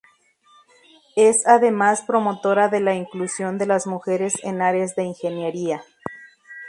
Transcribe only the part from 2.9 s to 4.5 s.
inclusión de las mujeres